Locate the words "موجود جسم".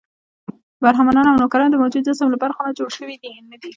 1.81-2.27